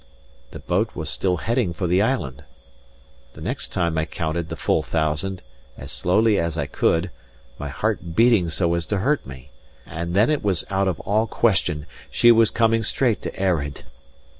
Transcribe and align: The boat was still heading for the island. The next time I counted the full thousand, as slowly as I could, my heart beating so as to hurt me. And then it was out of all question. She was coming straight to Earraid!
The 0.49 0.57
boat 0.57 0.95
was 0.95 1.11
still 1.11 1.37
heading 1.37 1.73
for 1.73 1.85
the 1.85 2.01
island. 2.01 2.43
The 3.33 3.41
next 3.41 3.67
time 3.67 3.99
I 3.99 4.05
counted 4.05 4.49
the 4.49 4.55
full 4.55 4.81
thousand, 4.81 5.43
as 5.77 5.91
slowly 5.91 6.39
as 6.39 6.57
I 6.57 6.65
could, 6.65 7.11
my 7.59 7.69
heart 7.69 8.15
beating 8.15 8.49
so 8.49 8.73
as 8.73 8.87
to 8.87 8.97
hurt 8.97 9.27
me. 9.27 9.51
And 9.85 10.15
then 10.15 10.31
it 10.31 10.43
was 10.43 10.65
out 10.71 10.87
of 10.87 10.99
all 11.01 11.27
question. 11.27 11.85
She 12.09 12.31
was 12.31 12.49
coming 12.49 12.81
straight 12.81 13.21
to 13.21 13.39
Earraid! 13.39 13.83